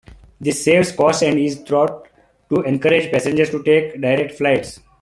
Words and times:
This 0.39 0.63
saves 0.65 0.91
costs 0.91 1.21
and 1.21 1.37
is 1.37 1.59
thought 1.61 2.07
to 2.49 2.63
encourage 2.63 3.11
passengers 3.11 3.51
to 3.51 3.61
take 3.61 4.01
direct 4.01 4.31
flights. 4.31 4.79